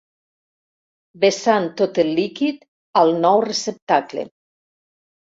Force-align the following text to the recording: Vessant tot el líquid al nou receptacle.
Vessant 1.25 1.67
tot 1.81 1.99
el 2.03 2.09
líquid 2.19 2.63
al 3.01 3.13
nou 3.27 3.43
receptacle. 3.45 4.25